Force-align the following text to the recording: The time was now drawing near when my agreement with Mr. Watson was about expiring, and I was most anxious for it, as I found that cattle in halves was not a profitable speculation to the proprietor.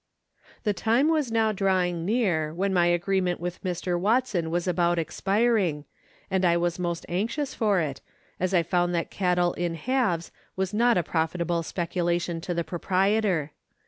The 0.63 0.73
time 0.73 1.09
was 1.09 1.31
now 1.31 1.51
drawing 1.51 2.05
near 2.07 2.55
when 2.55 2.73
my 2.73 2.87
agreement 2.87 3.39
with 3.39 3.61
Mr. 3.63 3.99
Watson 3.99 4.49
was 4.49 4.67
about 4.67 4.97
expiring, 4.97 5.85
and 6.31 6.43
I 6.43 6.57
was 6.57 6.79
most 6.79 7.05
anxious 7.07 7.53
for 7.53 7.79
it, 7.79 8.01
as 8.39 8.51
I 8.51 8.63
found 8.63 8.95
that 8.95 9.11
cattle 9.11 9.53
in 9.53 9.75
halves 9.75 10.31
was 10.55 10.73
not 10.73 10.97
a 10.97 11.03
profitable 11.03 11.61
speculation 11.61 12.41
to 12.41 12.55
the 12.55 12.63
proprietor. 12.63 13.51